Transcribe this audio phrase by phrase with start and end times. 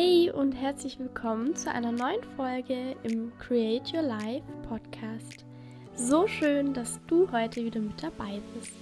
[0.00, 5.44] Hey und herzlich willkommen zu einer neuen Folge im Create Your Life Podcast.
[5.96, 8.76] So schön, dass du heute wieder mit dabei bist.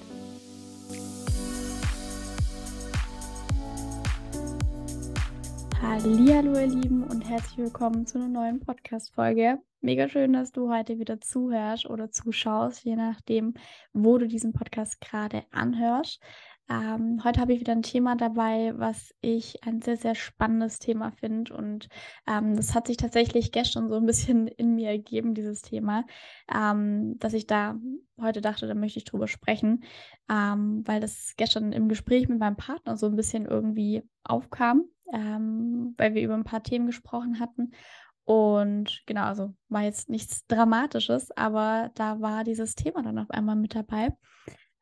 [5.80, 9.58] Hallo ihr Lieben und herzlich willkommen zu einer neuen Podcast Folge.
[9.80, 13.54] Mega schön, dass du heute wieder zuhörst oder zuschaust, je nachdem,
[13.94, 16.20] wo du diesen Podcast gerade anhörst.
[16.68, 21.12] Ähm, heute habe ich wieder ein Thema dabei, was ich ein sehr, sehr spannendes Thema
[21.12, 21.54] finde.
[21.54, 21.88] Und
[22.26, 26.04] ähm, das hat sich tatsächlich gestern so ein bisschen in mir ergeben, dieses Thema,
[26.52, 27.76] ähm, dass ich da
[28.20, 29.84] heute dachte, da möchte ich drüber sprechen,
[30.28, 35.94] ähm, weil das gestern im Gespräch mit meinem Partner so ein bisschen irgendwie aufkam, ähm,
[35.96, 37.72] weil wir über ein paar Themen gesprochen hatten.
[38.24, 43.54] Und genau, also war jetzt nichts Dramatisches, aber da war dieses Thema dann auf einmal
[43.54, 44.16] mit dabei.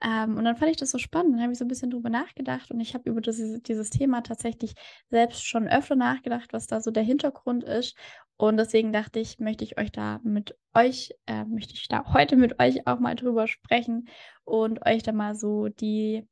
[0.05, 2.11] Ähm, und dann fand ich das so spannend, dann habe ich so ein bisschen drüber
[2.11, 4.75] nachgedacht und ich habe über das, dieses Thema tatsächlich
[5.09, 7.97] selbst schon öfter nachgedacht, was da so der Hintergrund ist.
[8.37, 12.37] Und deswegen dachte ich, möchte ich euch da mit euch, äh, möchte ich da heute
[12.37, 14.09] mit euch auch mal drüber sprechen
[14.45, 16.29] und euch da mal so die,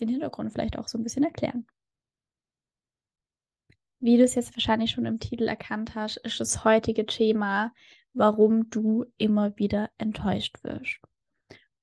[0.00, 1.66] den Hintergrund vielleicht auch so ein bisschen erklären.
[4.00, 7.74] Wie du es jetzt wahrscheinlich schon im Titel erkannt hast, ist das heutige Thema,
[8.14, 11.00] warum du immer wieder enttäuscht wirst.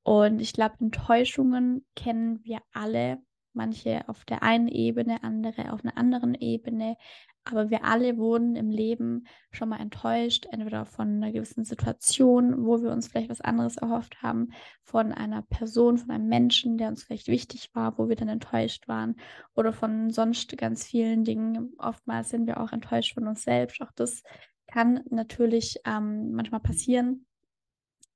[0.03, 3.19] Und ich glaube, Enttäuschungen kennen wir alle.
[3.55, 6.97] Manche auf der einen Ebene, andere auf einer anderen Ebene.
[7.45, 12.81] Aber wir alle wurden im Leben schon mal enttäuscht, entweder von einer gewissen Situation, wo
[12.81, 14.49] wir uns vielleicht was anderes erhofft haben,
[14.81, 18.87] von einer Person, von einem Menschen, der uns vielleicht wichtig war, wo wir dann enttäuscht
[18.87, 19.17] waren,
[19.55, 21.73] oder von sonst ganz vielen Dingen.
[21.77, 23.81] Oftmals sind wir auch enttäuscht von uns selbst.
[23.81, 24.23] Auch das
[24.67, 27.25] kann natürlich ähm, manchmal passieren.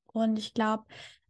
[0.08, 0.86] Und ich glaube,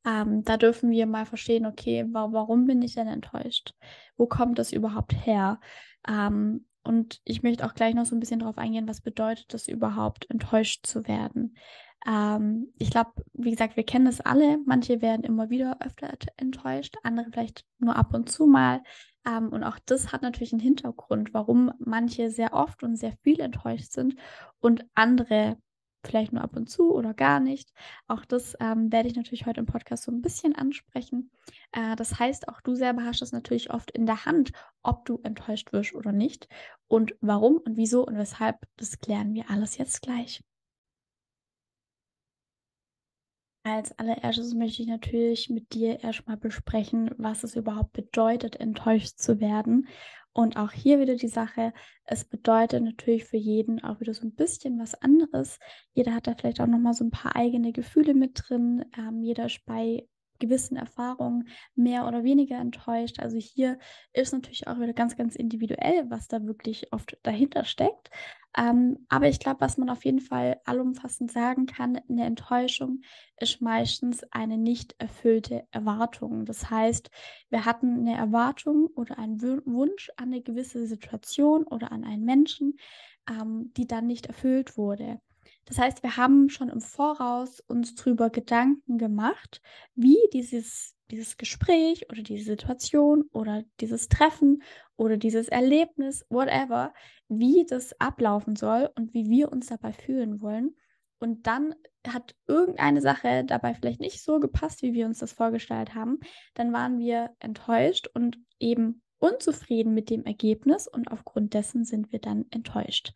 [0.08, 3.74] ähm, da dürfen wir mal verstehen, okay, wa warum bin ich denn enttäuscht?
[4.16, 5.60] Wo kommt das überhaupt her?
[6.08, 9.68] Ähm, und ich möchte auch gleich noch so ein bisschen darauf eingehen, was bedeutet das
[9.68, 11.58] überhaupt, enttäuscht zu werden.
[12.08, 14.60] Ähm, ich glaube, wie gesagt, wir kennen das alle.
[14.66, 18.82] Manche werden immer wieder öfter enttäuscht, andere vielleicht nur ab und zu mal.
[19.28, 23.42] Ähm, und auch das hat natürlich einen Hintergrund, warum manche sehr oft und sehr viel
[23.42, 24.16] enttäuscht sind
[24.60, 25.58] und andere
[26.08, 27.72] vielleicht nur ab und zu oder gar nicht.
[28.08, 31.32] Auch das ähm, werde ich natürlich heute im Podcast so ein bisschen ansprechen.
[31.72, 34.52] Äh, das heißt, auch du selber hast es natürlich oft in der Hand,
[34.84, 36.48] ob du enttäuscht wirst oder nicht.
[36.88, 40.42] Und warum und wieso und weshalb, das klären wir alles jetzt gleich.
[43.64, 49.42] Als allererstes möchte ich natürlich mit dir erstmal besprechen, was es überhaupt bedeutet, enttäuscht zu
[49.42, 49.90] werden.
[50.38, 51.74] Und auch hier wieder die Sache,
[52.06, 55.58] es bedeutet natürlich für jeden auch wieder so ein bisschen was anderes.
[55.94, 58.86] Jeder hat da vielleicht auch nochmal so ein paar eigene Gefühle mit drin.
[58.96, 60.08] Ähm, jeder ist bei
[60.40, 63.20] gewissen Erfahrungen mehr oder weniger enttäuscht.
[63.20, 63.80] Also hier
[64.14, 68.10] ist natürlich auch wieder ganz, ganz individuell, was da wirklich oft dahinter steckt.
[68.58, 73.02] Ähm, aber ich glaube, was man auf jeden Fall allumfassend sagen kann, eine Enttäuschung
[73.40, 76.46] ist meistens eine nicht erfüllte Erwartung.
[76.46, 77.12] Das heißt,
[77.50, 82.78] wir hatten eine Erwartung oder einen Wunsch an eine gewisse Situation oder an einen Menschen,
[83.30, 85.20] ähm, die dann nicht erfüllt wurde.
[85.68, 89.62] Das heißt, wir haben schon im Voraus uns darüber Gedanken gemacht,
[89.96, 94.64] wie dieses, dieses Gespräch oder diese Situation oder dieses Treffen
[94.96, 96.94] oder dieses Erlebnis, whatever,
[97.28, 100.76] wie das ablaufen soll und wie wir uns dabei fühlen wollen.
[101.20, 101.76] Und dann
[102.08, 106.20] hat irgendeine Sache dabei vielleicht nicht so gepasst, wie wir uns das vorgestellt haben.
[106.54, 112.20] Dann waren wir enttäuscht und eben unzufrieden mit dem Ergebnis und aufgrund dessen sind wir
[112.20, 113.14] dann enttäuscht.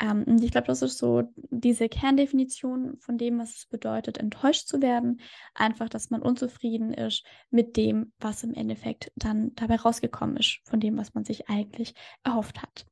[0.00, 4.68] Ähm, und ich glaube, das ist so diese Kerndefinition von dem, was es bedeutet, enttäuscht
[4.68, 5.20] zu werden.
[5.54, 10.80] Einfach, dass man unzufrieden ist mit dem, was im Endeffekt dann dabei rausgekommen ist, von
[10.80, 12.86] dem, was man sich eigentlich erhofft hat.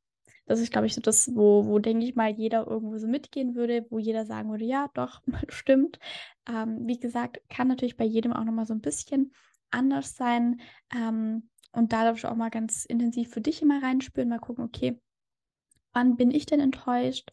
[0.47, 3.55] Das ist, glaube ich, so das, wo, wo denke ich mal, jeder irgendwo so mitgehen
[3.55, 5.99] würde, wo jeder sagen würde, ja, doch, stimmt.
[6.47, 9.33] Ähm, wie gesagt, kann natürlich bei jedem auch nochmal so ein bisschen
[9.71, 10.61] anders sein.
[10.95, 14.63] Ähm, und da darfst du auch mal ganz intensiv für dich immer reinspüren, mal gucken,
[14.63, 14.99] okay,
[15.97, 17.31] wann bin ich denn enttäuscht?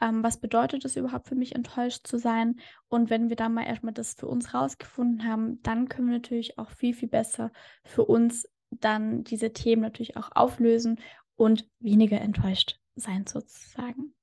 [0.00, 2.60] Ähm, was bedeutet es überhaupt für mich, enttäuscht zu sein?
[2.88, 6.56] Und wenn wir dann mal erstmal das für uns rausgefunden haben, dann können wir natürlich
[6.56, 7.50] auch viel, viel besser
[7.84, 11.00] für uns dann diese Themen natürlich auch auflösen
[11.36, 14.14] und weniger enttäuscht sein sozusagen.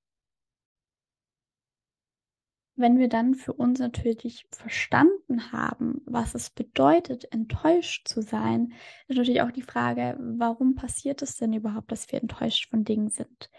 [2.81, 8.74] Wenn wir dann für uns natürlich verstanden haben, was es bedeutet, enttäuscht zu sein,
[9.07, 13.10] ist natürlich auch die Frage, warum passiert es denn überhaupt, dass wir enttäuscht von Dingen
[13.10, 13.50] sind?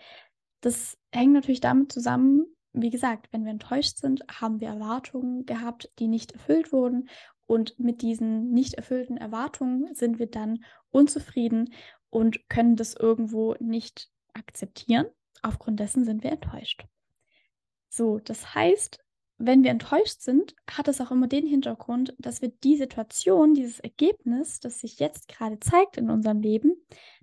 [0.60, 5.90] Das hängt natürlich damit zusammen, wie gesagt, wenn wir enttäuscht sind, haben wir Erwartungen gehabt,
[5.98, 7.08] die nicht erfüllt wurden.
[7.46, 11.72] Und mit diesen nicht erfüllten Erwartungen sind wir dann unzufrieden
[12.10, 15.06] und können das irgendwo nicht akzeptieren
[15.42, 16.86] aufgrund dessen sind wir enttäuscht.
[17.88, 19.01] So, das heißt,
[19.44, 23.80] wenn wir enttäuscht sind, hat es auch immer den Hintergrund, dass wir die Situation, dieses
[23.80, 26.74] Ergebnis, das sich jetzt gerade zeigt in unserem Leben,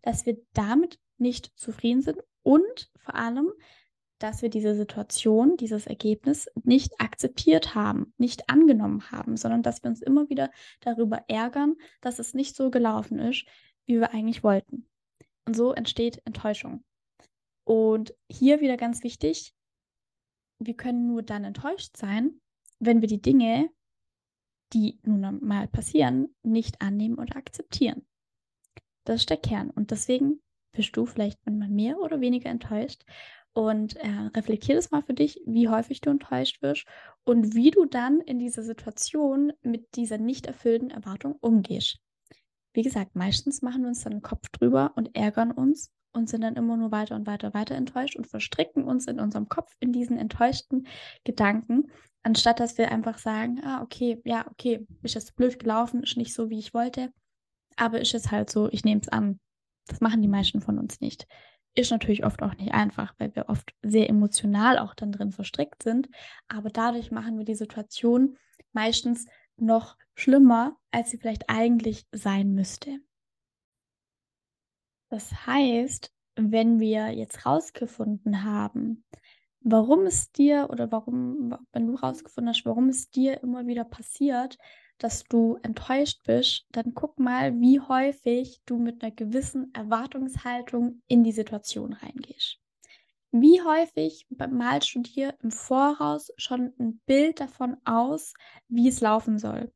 [0.02, 3.52] dass wir damit nicht zufrieden sind und vor allem,
[4.20, 9.90] dass wir diese Situation, dieses Ergebnis nicht akzeptiert haben, nicht angenommen haben, sondern dass wir
[9.90, 10.52] uns immer wieder
[10.82, 13.46] darüber ärgern, dass es nicht so gelaufen ist,
[13.86, 14.90] wie wir eigentlich wollten.
[15.46, 16.84] Und so entsteht Enttäuschung.
[17.64, 19.54] Und hier wieder ganz wichtig,
[20.60, 22.40] wir können nur dann enttäuscht sein,
[22.80, 23.70] wenn wir die Dinge,
[24.74, 28.06] die nun mal passieren, nicht annehmen oder akzeptieren.
[29.06, 29.72] Das ist der Kern.
[29.72, 30.42] Und deswegen
[30.72, 33.04] bist du vielleicht manchmal mehr oder weniger enttäuscht.
[33.54, 36.86] Und äh, reflektier das mal für dich, wie häufig du enttäuscht wirst
[37.24, 42.00] und wie du dann in dieser Situation mit dieser nicht erfüllten Erwartung umgehst.
[42.74, 46.42] Wie gesagt, meistens machen wir uns dann einen Kopf drüber und ärgern uns und sind
[46.42, 49.92] dann immer nur weiter und weiter, weiter enttäuscht und verstricken uns in unserem Kopf in
[49.92, 50.88] diesen enttäuschten
[51.24, 51.92] Gedanken,
[52.24, 56.34] anstatt dass wir einfach sagen, ah, okay, ja, okay, ist jetzt blöd gelaufen, ist nicht
[56.34, 57.12] so, wie ich wollte,
[57.76, 59.40] aber ist es halt so, ich nehme es an.
[59.88, 61.26] Das machen die meisten von uns nicht.
[61.76, 65.84] Ist natürlich oft auch nicht einfach, weil wir oft sehr emotional auch dann drin verstrickt
[65.84, 66.10] sind,
[66.48, 68.38] aber dadurch machen wir die Situation
[68.74, 69.26] meistens
[69.58, 73.00] noch schlimmer, als sie vielleicht eigentlich sein müsste.
[75.10, 79.04] Das heißt, wenn wir jetzt rausgefunden haben,
[79.62, 84.58] warum es dir oder warum, wenn du rausgefunden hast, warum es dir immer wieder passiert,
[85.00, 91.24] dass du enttäuscht bist, dann guck mal, wie häufig du mit einer gewissen Erwartungshaltung in
[91.24, 92.60] die Situation reingehst.
[93.32, 98.34] Wie häufig malst du dir im Voraus schon ein Bild davon aus,
[98.68, 99.72] wie es laufen soll?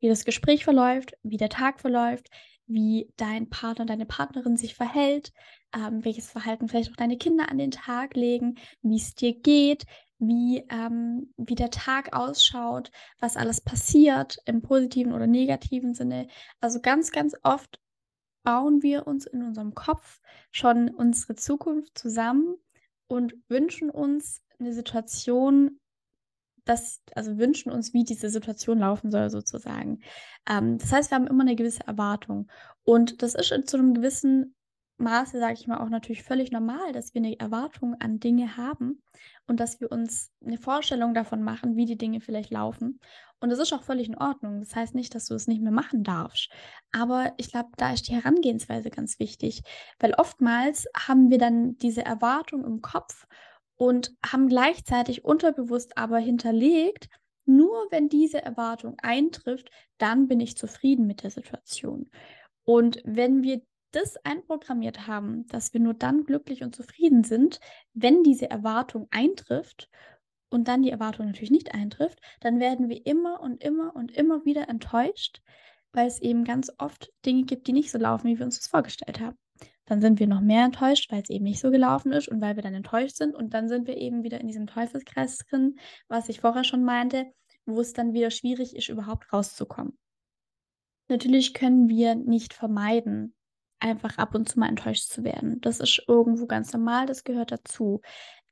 [0.00, 2.28] Wie das Gespräch verläuft, wie der Tag verläuft,
[2.72, 5.32] wie dein Partner, deine Partnerin sich verhält,
[5.74, 9.84] ähm, welches Verhalten vielleicht auch deine Kinder an den Tag legen, wie es dir geht,
[10.18, 16.28] wie, ähm, wie der Tag ausschaut, was alles passiert im positiven oder negativen Sinne.
[16.60, 17.80] Also ganz, ganz oft
[18.44, 20.20] bauen wir uns in unserem Kopf
[20.50, 22.56] schon unsere Zukunft zusammen
[23.06, 25.80] und wünschen uns eine Situation,
[26.64, 30.00] das, also wünschen uns, wie diese Situation laufen soll, sozusagen.
[30.48, 32.50] Ähm, das heißt, wir haben immer eine gewisse Erwartung.
[32.84, 34.54] Und das ist zu einem gewissen
[34.98, 39.02] Maße, sage ich mal, auch natürlich völlig normal, dass wir eine Erwartung an Dinge haben
[39.46, 43.00] und dass wir uns eine Vorstellung davon machen, wie die Dinge vielleicht laufen.
[43.40, 44.60] Und das ist auch völlig in Ordnung.
[44.60, 46.50] Das heißt nicht, dass du es nicht mehr machen darfst.
[46.92, 49.62] Aber ich glaube, da ist die Herangehensweise ganz wichtig,
[49.98, 53.26] weil oftmals haben wir dann diese Erwartung im Kopf
[53.82, 57.08] und haben gleichzeitig unterbewusst aber hinterlegt,
[57.46, 62.08] nur wenn diese Erwartung eintrifft, dann bin ich zufrieden mit der Situation.
[62.62, 67.58] Und wenn wir das einprogrammiert haben, dass wir nur dann glücklich und zufrieden sind,
[67.92, 69.88] wenn diese Erwartung eintrifft
[70.48, 74.44] und dann die Erwartung natürlich nicht eintrifft, dann werden wir immer und immer und immer
[74.44, 75.42] wieder enttäuscht,
[75.92, 78.68] weil es eben ganz oft Dinge gibt, die nicht so laufen, wie wir uns das
[78.68, 79.36] vorgestellt haben.
[79.86, 82.56] Dann sind wir noch mehr enttäuscht, weil es eben nicht so gelaufen ist und weil
[82.56, 85.76] wir dann enttäuscht sind und dann sind wir eben wieder in diesem Teufelskreis drin,
[86.08, 87.26] was ich vorher schon meinte,
[87.66, 89.98] wo es dann wieder schwierig ist, überhaupt rauszukommen.
[91.08, 93.34] Natürlich können wir nicht vermeiden,
[93.80, 95.60] einfach ab und zu mal enttäuscht zu werden.
[95.60, 98.00] Das ist irgendwo ganz normal, das gehört dazu.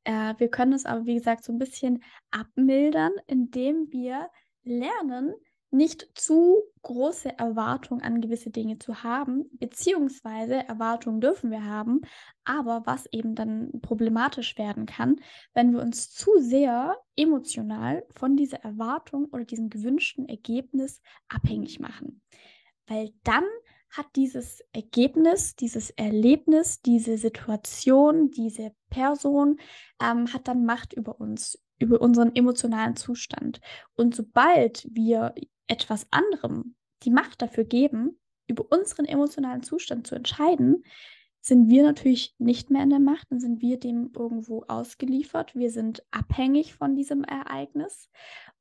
[0.04, 4.28] Äh, wir können es aber, wie gesagt, so ein bisschen abmildern, indem wir
[4.64, 5.34] lernen,
[5.70, 12.00] nicht zu große Erwartungen an gewisse Dinge zu haben, beziehungsweise Erwartungen dürfen wir haben,
[12.44, 15.20] aber was eben dann problematisch werden kann,
[15.54, 22.22] wenn wir uns zu sehr emotional von dieser Erwartung oder diesem gewünschten Ergebnis abhängig machen.
[22.86, 23.44] Weil dann
[23.90, 29.58] hat dieses Ergebnis, dieses Erlebnis, diese Situation, diese Person,
[30.00, 33.60] ähm, hat dann Macht über uns, über unseren emotionalen Zustand.
[33.96, 35.34] Und sobald wir
[35.70, 40.84] etwas anderem die Macht dafür geben, über unseren emotionalen Zustand zu entscheiden,
[41.40, 45.54] sind wir natürlich nicht mehr in der Macht, dann sind wir dem irgendwo ausgeliefert.
[45.54, 48.10] Wir sind abhängig von diesem Ereignis.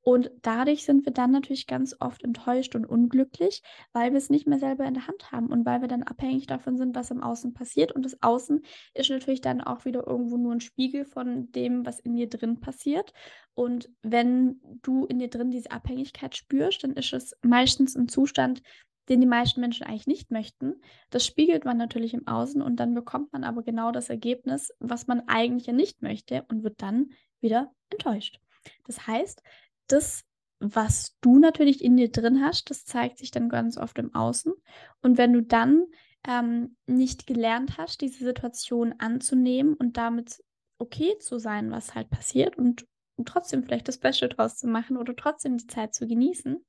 [0.02, 4.48] Und dadurch sind wir dann natürlich ganz oft enttäuscht und unglücklich, weil wir es nicht
[4.48, 7.22] mehr selber in der Hand haben und weil wir dann abhängig davon sind, was im
[7.22, 7.92] Außen passiert.
[7.92, 8.62] Und das Außen
[8.94, 12.62] ist natürlich dann auch wieder irgendwo nur ein Spiegel von dem, was in dir drin
[12.62, 13.14] passiert.
[13.56, 18.62] Und wenn du in dir drin diese Abhängigkeit spürst, dann ist es meistens ein Zustand,
[19.10, 20.82] den die meisten Menschen eigentlich nicht möchten.
[21.10, 25.08] Das spiegelt man natürlich im Außen und dann bekommt man aber genau das Ergebnis, was
[25.08, 27.12] man eigentlich ja nicht möchte und wird dann
[27.42, 28.40] wieder enttäuscht.
[28.86, 29.42] Das heißt,
[29.88, 30.24] das,
[30.60, 34.54] was du natürlich in dir drin hast, das zeigt sich dann ganz oft im Außen.
[35.02, 35.86] Und wenn du dann
[36.28, 40.44] ähm, nicht gelernt hast, diese Situation anzunehmen und damit
[40.78, 42.86] okay zu sein, was halt passiert und
[43.20, 46.66] und trotzdem vielleicht das Beste draus zu machen oder trotzdem die Zeit zu genießen,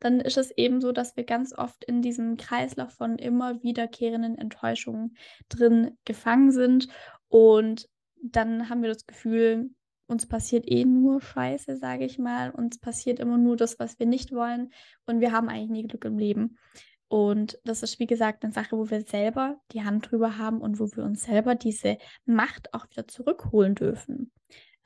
[0.00, 4.36] dann ist es eben so, dass wir ganz oft in diesem Kreislauf von immer wiederkehrenden
[4.36, 5.16] Enttäuschungen
[5.48, 6.88] drin gefangen sind
[7.28, 7.88] und
[8.22, 9.70] dann haben wir das Gefühl,
[10.06, 12.50] uns passiert eh nur Scheiße, sage ich mal.
[12.50, 14.72] Uns passiert immer nur das, was wir nicht wollen
[15.06, 16.58] und wir haben eigentlich nie Glück im Leben.
[17.06, 20.78] Und das ist, wie gesagt, eine Sache, wo wir selber die Hand drüber haben und
[20.78, 24.32] wo wir uns selber diese Macht auch wieder zurückholen dürfen.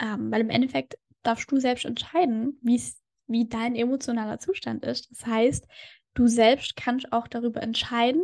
[0.00, 5.11] Ähm, weil im Endeffekt darfst du selbst entscheiden, wie dein emotionaler Zustand ist.
[5.11, 5.66] Das heißt,
[6.14, 8.23] du selbst kannst auch darüber entscheiden,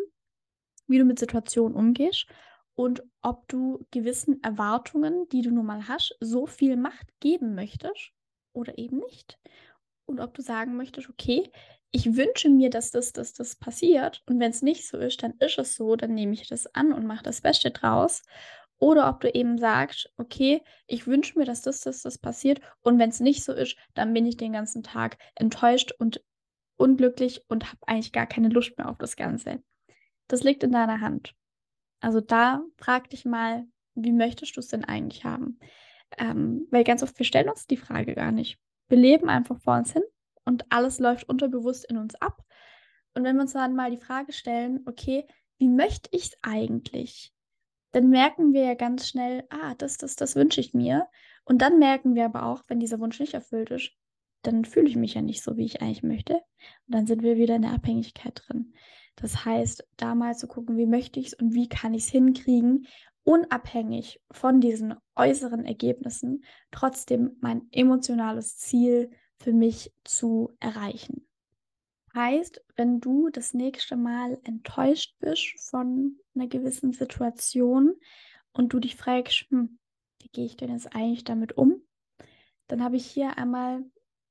[0.86, 2.26] wie du mit Situationen umgehst
[2.74, 8.12] und ob du gewissen Erwartungen, die du nun mal hast, so viel Macht geben möchtest
[8.52, 9.38] oder eben nicht.
[10.06, 11.50] Und ob du sagen möchtest, okay,
[11.92, 14.22] ich wünsche mir, dass das, das, das passiert.
[14.26, 16.92] Und wenn es nicht so ist, dann ist es so, dann nehme ich das an
[16.92, 18.22] und mache das Beste draus.
[18.80, 22.60] Oder ob du eben sagst, okay, ich wünsche mir, dass das, das, das passiert.
[22.80, 26.24] Und wenn es nicht so ist, dann bin ich den ganzen Tag enttäuscht und
[26.76, 29.62] unglücklich und habe eigentlich gar keine Lust mehr auf das Ganze.
[30.28, 31.34] Das liegt in deiner Hand.
[32.00, 35.58] Also da frag dich mal, wie möchtest du es denn eigentlich haben?
[36.16, 38.58] Ähm, weil ganz oft, wir stellen uns die Frage gar nicht.
[38.88, 40.02] Wir leben einfach vor uns hin
[40.46, 42.42] und alles läuft unterbewusst in uns ab.
[43.12, 45.26] Und wenn wir uns dann mal die Frage stellen, okay,
[45.58, 47.34] wie möchte ich es eigentlich?
[47.92, 51.08] Dann merken wir ja ganz schnell, ah, das, das, das wünsche ich mir.
[51.44, 53.92] Und dann merken wir aber auch, wenn dieser Wunsch nicht erfüllt ist,
[54.42, 56.34] dann fühle ich mich ja nicht so, wie ich eigentlich möchte.
[56.34, 58.74] Und dann sind wir wieder in der Abhängigkeit drin.
[59.16, 62.10] Das heißt, da mal zu gucken, wie möchte ich es und wie kann ich es
[62.10, 62.86] hinkriegen,
[63.24, 71.26] unabhängig von diesen äußeren Ergebnissen, trotzdem mein emotionales Ziel für mich zu erreichen.
[72.20, 77.94] Heißt, wenn du das nächste Mal enttäuscht bist von einer gewissen Situation
[78.52, 79.78] und du dich fragst, hm,
[80.20, 81.82] wie gehe ich denn jetzt eigentlich damit um,
[82.66, 83.82] dann habe ich hier einmal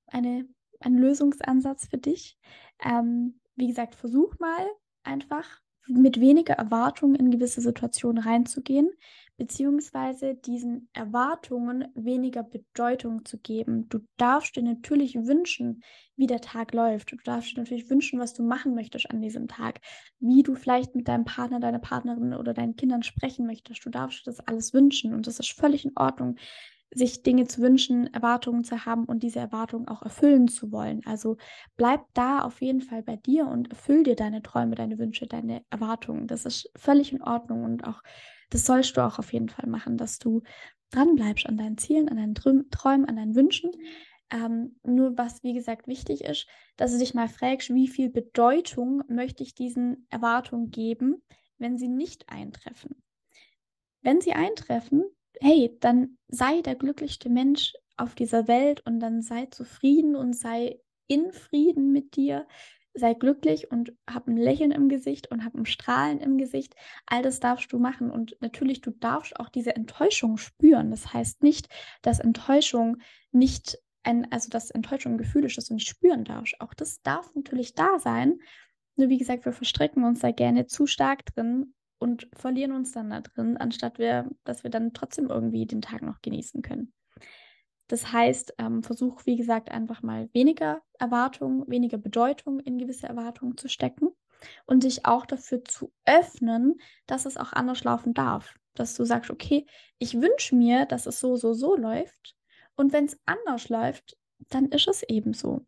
[0.05, 0.47] eine,
[0.79, 2.37] einen Lösungsansatz für dich.
[2.79, 4.67] Ähm, wie gesagt, versuch mal
[5.01, 8.89] einfach mit weniger Erwartungen in gewisse Situationen reinzugehen,
[9.37, 13.87] beziehungsweise diesen Erwartungen weniger Bedeutung zu geben.
[13.89, 15.81] Du darfst dir natürlich wünschen,
[16.15, 17.11] wie der Tag läuft.
[17.11, 19.79] Du darfst dir natürlich wünschen, was du machen möchtest an diesem Tag,
[20.19, 23.85] wie du vielleicht mit deinem Partner, deiner Partnerin oder deinen Kindern sprechen möchtest.
[23.85, 26.35] Du darfst dir das alles wünschen und das ist völlig in Ordnung
[26.91, 31.01] sich Dinge zu wünschen, Erwartungen zu haben und diese Erwartungen auch erfüllen zu wollen.
[31.05, 31.37] Also
[31.77, 35.63] bleib da auf jeden Fall bei dir und erfüll dir deine Träume, deine Wünsche, deine
[35.69, 36.27] Erwartungen.
[36.27, 38.01] Das ist völlig in Ordnung und auch
[38.49, 40.41] das sollst du auch auf jeden Fall machen, dass du
[40.89, 42.35] dran bleibst an deinen Zielen, an deinen
[42.71, 43.71] Träumen, an deinen Wünschen.
[44.31, 49.03] Ähm, nur was, wie gesagt, wichtig ist, dass du dich mal fragst, wie viel Bedeutung
[49.07, 51.21] möchte ich diesen Erwartungen geben,
[51.57, 53.03] wenn sie nicht eintreffen.
[54.01, 55.03] Wenn sie eintreffen,
[55.39, 60.79] hey, dann sei der glücklichste Mensch auf dieser Welt und dann sei zufrieden und sei
[61.07, 62.47] in Frieden mit dir,
[62.93, 66.75] sei glücklich und hab ein Lächeln im Gesicht und hab ein Strahlen im Gesicht.
[67.05, 70.91] All das darfst du machen und natürlich du darfst auch diese Enttäuschung spüren.
[70.91, 71.67] Das heißt nicht,
[72.01, 72.97] dass Enttäuschung
[73.31, 76.59] nicht ein, also dass Enttäuschung ein Gefühl ist, das du nicht spüren darfst.
[76.59, 78.39] Auch das darf natürlich da sein.
[78.95, 83.09] Nur wie gesagt, wir verstricken uns da gerne zu stark drin und verlieren uns dann
[83.09, 86.93] da drin, anstatt wir, dass wir dann trotzdem irgendwie den Tag noch genießen können.
[87.87, 93.57] Das heißt, ähm, versuch, wie gesagt, einfach mal weniger Erwartung, weniger Bedeutung in gewisse Erwartungen
[93.57, 94.09] zu stecken
[94.65, 96.75] und dich auch dafür zu öffnen,
[97.07, 98.55] dass es auch anders laufen darf.
[98.75, 99.65] Dass du sagst, okay,
[99.97, 102.35] ich wünsche mir, dass es so, so, so läuft.
[102.75, 104.17] Und wenn es anders läuft,
[104.49, 105.65] dann ist es eben so.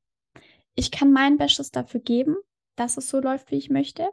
[0.75, 2.37] Ich kann mein Bestes dafür geben,
[2.75, 4.07] dass es so läuft, wie ich möchte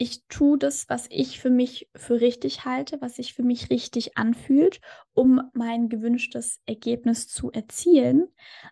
[0.00, 4.16] ich tue das, was ich für mich für richtig halte, was sich für mich richtig
[4.16, 4.80] anfühlt,
[5.12, 8.28] um mein gewünschtes Ergebnis zu erzielen.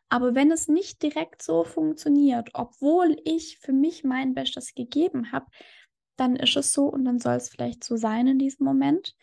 [0.08, 5.46] Aber wenn es nicht direkt so funktioniert, obwohl ich für mich mein Bestes gegeben habe,
[6.16, 9.16] dann ist es so und dann soll es vielleicht so sein in diesem Moment.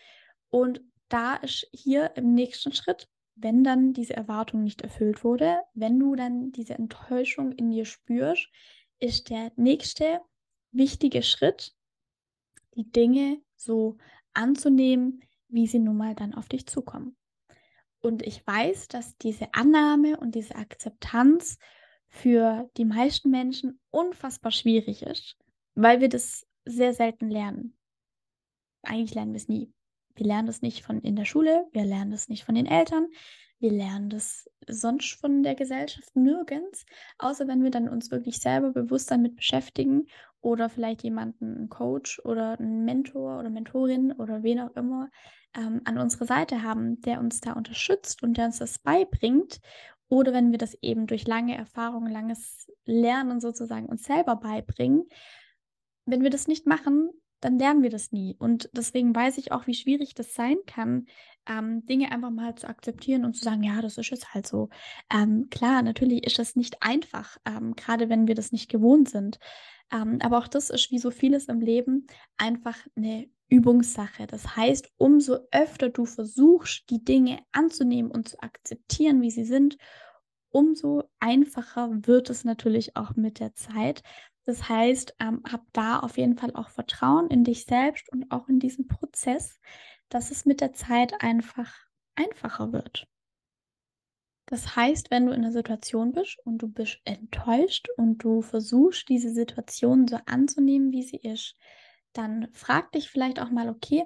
[0.49, 5.97] Und da ist hier im nächsten Schritt, wenn dann diese Erwartung nicht erfüllt wurde, wenn
[5.99, 8.49] du dann diese Enttäuschung in dir spürst,
[8.99, 10.19] ist der nächste
[10.71, 11.73] wichtige Schritt,
[12.75, 13.97] die Dinge so
[14.33, 17.15] anzunehmen, wie sie nun mal dann auf dich zukommen.
[18.01, 21.57] Und ich weiß, dass diese Annahme und diese Akzeptanz
[22.09, 25.37] für die meisten Menschen unfassbar schwierig ist,
[25.75, 27.77] weil wir das sehr selten lernen.
[28.83, 29.71] Eigentlich lernen wir es nie.
[30.15, 33.07] Wir lernen das nicht von in der Schule, wir lernen das nicht von den Eltern,
[33.59, 36.85] wir lernen das sonst von der Gesellschaft nirgends,
[37.17, 40.07] außer wenn wir dann uns wirklich selber bewusst damit beschäftigen
[40.43, 45.09] oder vielleicht jemanden, einen Coach oder einen Mentor oder Mentorin oder wen auch immer
[45.55, 49.59] ähm, an unserer Seite haben, der uns da unterstützt und der uns das beibringt.
[50.09, 55.07] Oder wenn wir das eben durch lange Erfahrung, langes Lernen sozusagen uns selber beibringen.
[56.05, 57.09] Wenn wir das nicht machen,
[57.43, 58.35] dann lernen wir das nie.
[58.37, 61.07] Und deswegen weiß ich auch, wie schwierig das sein kann,
[61.47, 64.69] ähm, Dinge einfach mal zu akzeptieren und zu sagen, ja, das ist jetzt halt so.
[65.13, 69.39] Ähm, klar, natürlich ist das nicht einfach, ähm, gerade wenn wir das nicht gewohnt sind.
[69.91, 72.07] Ähm, aber auch das ist wie so vieles im Leben
[72.37, 74.25] einfach eine Übungssache.
[74.25, 79.77] Das heißt, umso öfter du versuchst, die Dinge anzunehmen und zu akzeptieren, wie sie sind,
[80.49, 84.01] umso einfacher wird es natürlich auch mit der Zeit.
[84.45, 88.49] Das heißt, ähm, hab da auf jeden Fall auch Vertrauen in dich selbst und auch
[88.49, 89.59] in diesen Prozess,
[90.09, 91.73] dass es mit der Zeit einfach
[92.15, 93.07] einfacher wird.
[94.45, 99.07] Das heißt, wenn du in einer Situation bist und du bist enttäuscht und du versuchst,
[99.07, 101.55] diese Situation so anzunehmen, wie sie ist,
[102.11, 104.03] dann frag dich vielleicht auch mal, okay,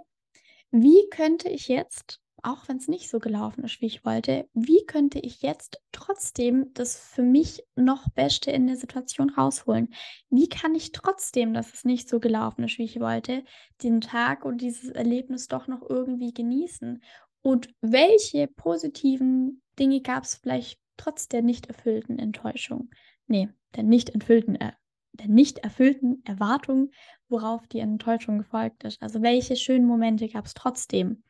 [0.71, 4.85] wie könnte ich jetzt auch wenn es nicht so gelaufen ist, wie ich wollte, wie
[4.85, 9.93] könnte ich jetzt trotzdem das für mich noch Beste in der Situation rausholen?
[10.29, 13.43] Wie kann ich trotzdem, dass es nicht so gelaufen ist, wie ich wollte,
[13.83, 17.01] den Tag und dieses Erlebnis doch noch irgendwie genießen?
[17.41, 22.89] Und welche positiven Dinge gab es vielleicht trotz der nicht erfüllten Enttäuschung?
[23.27, 24.73] Nee, der nicht erfüllten, äh,
[25.13, 26.91] der nicht erfüllten Erwartung,
[27.29, 29.01] worauf die Enttäuschung gefolgt ist.
[29.01, 31.23] Also welche schönen Momente gab es trotzdem?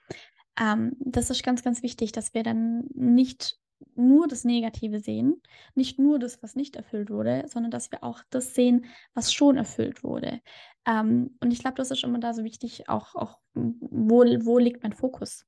[0.59, 3.59] Ähm, das ist ganz, ganz wichtig, dass wir dann nicht
[3.95, 5.41] nur das Negative sehen,
[5.75, 9.57] nicht nur das, was nicht erfüllt wurde, sondern dass wir auch das sehen, was schon
[9.57, 10.41] erfüllt wurde.
[10.85, 14.83] Ähm, und ich glaube, das ist immer da so wichtig, auch, auch wo, wo liegt
[14.83, 15.45] mein Fokus?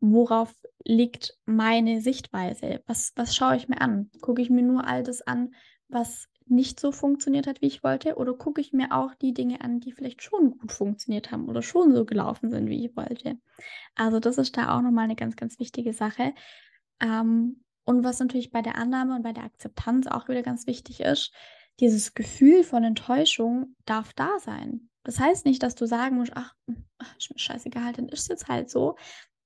[0.00, 0.54] Worauf
[0.84, 2.82] liegt meine Sichtweise?
[2.86, 4.10] Was, was schaue ich mir an?
[4.20, 5.54] Gucke ich mir nur all das an,
[5.88, 8.16] was nicht so funktioniert hat, wie ich wollte?
[8.16, 11.62] Oder gucke ich mir auch die Dinge an, die vielleicht schon gut funktioniert haben oder
[11.62, 13.38] schon so gelaufen sind, wie ich wollte?
[13.94, 16.34] Also das ist da auch nochmal eine ganz, ganz wichtige Sache.
[17.00, 21.00] Ähm, und was natürlich bei der Annahme und bei der Akzeptanz auch wieder ganz wichtig
[21.00, 21.32] ist,
[21.80, 24.88] dieses Gefühl von Enttäuschung darf da sein.
[25.04, 26.54] Das heißt nicht, dass du sagen musst, ach,
[27.18, 28.96] ist mir scheißegal, dann ist es jetzt halt so,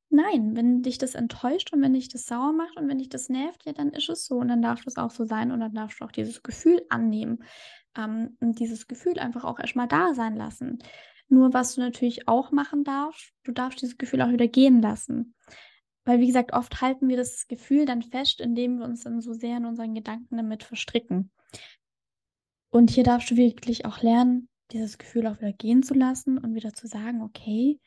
[0.08, 3.28] Nein, wenn dich das enttäuscht und wenn dich das sauer macht und wenn dich das
[3.28, 5.74] nervt, ja, dann ist es so und dann darf das auch so sein und dann
[5.74, 7.42] darfst du auch dieses Gefühl annehmen
[7.96, 10.78] ähm, und dieses Gefühl einfach auch erstmal da sein lassen.
[11.28, 15.34] Nur was du natürlich auch machen darfst, du darfst dieses Gefühl auch wieder gehen lassen.
[16.04, 19.32] Weil, wie gesagt, oft halten wir das Gefühl dann fest, indem wir uns dann so
[19.32, 21.32] sehr in unseren Gedanken damit verstricken.
[22.70, 26.54] Und hier darfst du wirklich auch lernen, dieses Gefühl auch wieder gehen zu lassen und
[26.54, 27.80] wieder zu sagen, okay,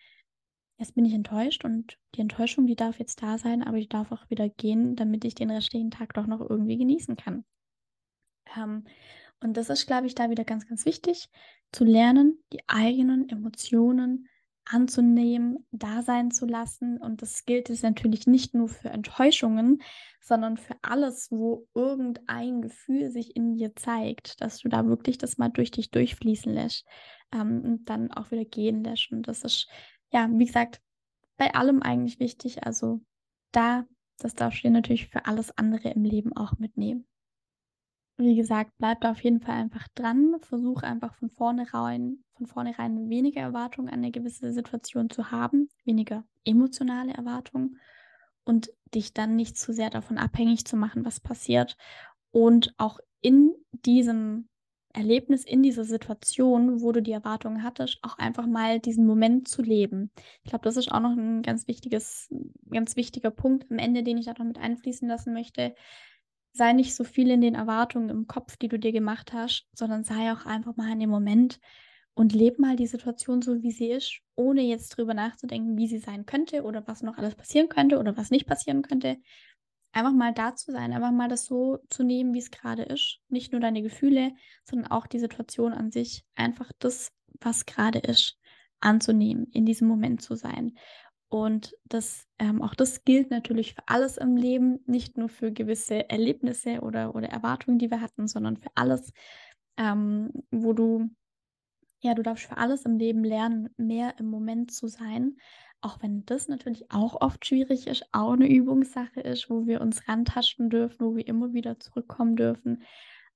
[0.80, 4.14] Jetzt bin ich enttäuscht und die Enttäuschung, die darf jetzt da sein, aber die darf
[4.14, 7.44] auch wieder gehen, damit ich den restlichen Tag doch noch irgendwie genießen kann.
[8.56, 8.86] Ähm,
[9.42, 11.30] und das ist, glaube ich, da wieder ganz, ganz wichtig,
[11.74, 14.30] zu lernen, die eigenen Emotionen
[14.64, 16.98] anzunehmen, da sein zu lassen.
[16.98, 19.82] Und das gilt jetzt natürlich nicht nur für Enttäuschungen,
[20.22, 25.38] sondern für alles, wo irgendein Gefühl sich in dir zeigt, dass du da wirklich das
[25.38, 26.86] mal durch dich durchfließen lässt
[27.34, 29.12] ähm, und dann auch wieder gehen lässt.
[29.12, 29.68] Und das ist
[30.12, 30.82] ja, wie gesagt,
[31.38, 32.66] bei allem eigentlich wichtig.
[32.66, 33.02] Also
[33.52, 33.86] da,
[34.18, 37.08] das darfst du natürlich für alles andere im Leben auch mitnehmen.
[38.18, 40.36] Wie gesagt, bleib da auf jeden Fall einfach dran.
[40.42, 46.26] Versuch einfach von vornherein, von vornherein weniger Erwartungen an eine gewisse Situation zu haben, weniger
[46.44, 47.80] emotionale Erwartungen
[48.44, 51.78] und dich dann nicht zu sehr davon abhängig zu machen, was passiert.
[52.32, 54.49] Und auch in diesem
[54.94, 59.62] Erlebnis in dieser Situation, wo du die Erwartungen hattest, auch einfach mal diesen Moment zu
[59.62, 60.12] leben.
[60.44, 62.34] Ich glaube, das ist auch noch ein ganz wichtiges,
[62.72, 65.76] ganz wichtiger Punkt am Ende, den ich da noch mit einfließen lassen möchte.
[66.54, 70.04] Sei nicht so viel in den Erwartungen im Kopf, die du dir gemacht hast, sondern
[70.04, 71.60] sei auch einfach mal in dem Moment
[72.16, 76.00] und lebe mal die Situation so, wie sie ist, ohne jetzt drüber nachzudenken, wie sie
[76.00, 79.18] sein könnte oder was noch alles passieren könnte oder was nicht passieren könnte,
[79.92, 83.20] einfach mal da zu sein, einfach mal das so zu nehmen, wie es gerade ist.
[83.30, 86.24] Nicht nur deine Gefühle, sondern auch die Situation an sich.
[86.36, 88.38] Einfach das, was gerade ist,
[88.80, 90.78] anzunehmen, in diesem Moment zu sein.
[91.28, 96.10] Und das, ähm, auch das gilt natürlich für alles im Leben, nicht nur für gewisse
[96.10, 99.14] Erlebnisse oder, oder Erwartungen, die wir hatten, sondern für alles,
[99.78, 101.10] ähm, wo du,
[102.02, 105.36] ja, du darfst für alles im Leben lernen, mehr im Moment zu sein
[105.82, 110.08] auch wenn das natürlich auch oft schwierig ist, auch eine Übungssache ist, wo wir uns
[110.08, 112.84] rantasten dürfen, wo wir immer wieder zurückkommen dürfen.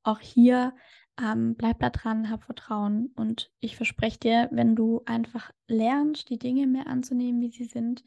[0.04, 0.74] Auch hier
[1.22, 6.40] ähm, bleib da dran, hab Vertrauen und ich verspreche dir, wenn du einfach lernst, die
[6.40, 8.04] Dinge mehr anzunehmen, wie sie sind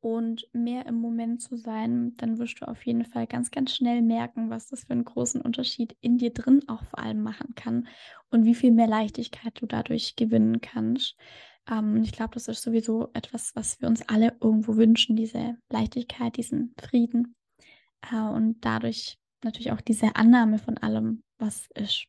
[0.00, 4.02] und mehr im Moment zu sein, dann wirst du auf jeden Fall ganz, ganz schnell
[4.02, 7.86] merken, was das für einen großen Unterschied in dir drin auch vor allem machen kann
[8.30, 11.16] und wie viel mehr Leichtigkeit du dadurch gewinnen kannst.
[11.68, 16.36] Ähm, ich glaube, das ist sowieso etwas, was wir uns alle irgendwo wünschen, diese Leichtigkeit,
[16.36, 17.34] diesen Frieden
[18.10, 22.06] äh, und dadurch natürlich auch diese Annahme von allem, was ist.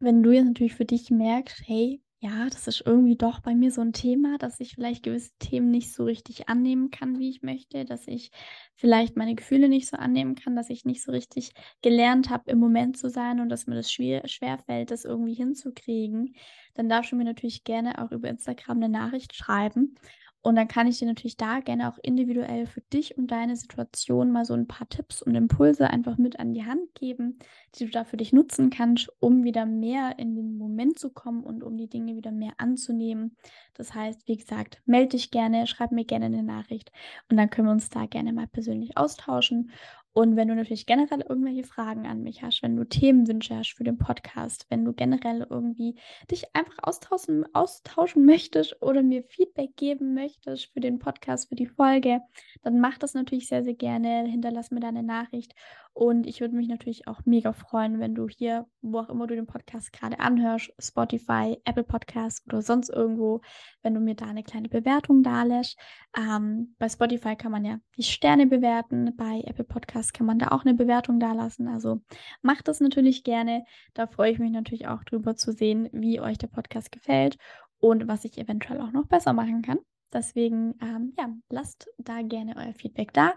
[0.00, 3.72] Wenn du jetzt natürlich für dich merkst, hey, ja, das ist irgendwie doch bei mir
[3.72, 7.42] so ein Thema, dass ich vielleicht gewisse Themen nicht so richtig annehmen kann, wie ich
[7.42, 8.30] möchte, dass ich
[8.76, 11.50] vielleicht meine Gefühle nicht so annehmen kann, dass ich nicht so richtig
[11.82, 16.36] gelernt habe, im Moment zu sein und dass mir das schwer schwerfällt, das irgendwie hinzukriegen,
[16.74, 19.96] dann darfst du mir natürlich gerne auch über Instagram eine Nachricht schreiben
[20.42, 24.32] und dann kann ich dir natürlich da gerne auch individuell für dich und deine Situation
[24.32, 27.38] mal so ein paar Tipps und Impulse einfach mit an die Hand geben,
[27.76, 31.44] die du da für dich nutzen kannst, um wieder mehr in den Moment zu kommen
[31.44, 33.36] und um die Dinge wieder mehr anzunehmen.
[33.74, 36.90] Das heißt, wie gesagt, melde dich gerne, schreib mir gerne eine Nachricht
[37.30, 39.70] und dann können wir uns da gerne mal persönlich austauschen.
[40.14, 43.84] Und wenn du natürlich generell irgendwelche Fragen an mich hast, wenn du Themenwünsche hast für
[43.84, 45.96] den Podcast, wenn du generell irgendwie
[46.30, 51.66] dich einfach austauschen, austauschen möchtest oder mir Feedback geben möchtest für den Podcast, für die
[51.66, 52.20] Folge,
[52.62, 54.24] dann mach das natürlich sehr, sehr gerne.
[54.26, 55.54] Hinterlass mir deine Nachricht.
[55.94, 59.34] Und ich würde mich natürlich auch mega freuen, wenn du hier, wo auch immer du
[59.34, 63.42] den Podcast gerade anhörst, Spotify, Apple Podcast oder sonst irgendwo,
[63.82, 65.78] wenn du mir da eine kleine Bewertung da lässt.
[66.16, 69.64] Ähm, bei Spotify kann man ja die Sterne bewerten, bei Apple
[70.02, 71.68] Podcast kann man da auch eine Bewertung da lassen.
[71.68, 72.00] Also
[72.42, 73.64] macht das natürlich gerne.
[73.94, 77.38] Da freue ich mich natürlich auch drüber zu sehen, wie euch der Podcast gefällt
[77.78, 79.78] und was ich eventuell auch noch besser machen kann.
[80.12, 83.34] Deswegen, ähm, ja, lasst da gerne euer Feedback da.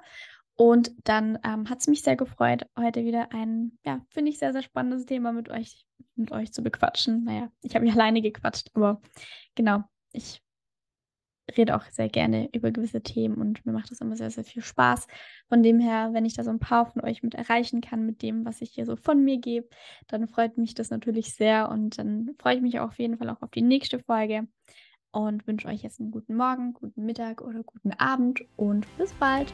[0.57, 4.53] Und dann ähm, hat es mich sehr gefreut, heute wieder ein, ja, finde ich sehr,
[4.53, 7.25] sehr spannendes Thema mit euch, mit euch zu bequatschen.
[7.25, 9.01] Naja, ich habe mich alleine gequatscht, aber
[9.53, 10.41] genau, ich
[11.57, 14.63] rede auch sehr gerne über gewisse Themen und mir macht das immer sehr, sehr viel
[14.63, 15.07] Spaß.
[15.47, 18.21] Von dem her, wenn ich da so ein paar von euch mit erreichen kann, mit
[18.21, 19.67] dem, was ich hier so von mir gebe,
[20.07, 23.41] dann freut mich das natürlich sehr und dann freue ich mich auf jeden Fall auch
[23.41, 24.47] auf die nächste Folge
[25.11, 29.53] und wünsche euch jetzt einen guten Morgen, guten Mittag oder guten Abend und bis bald.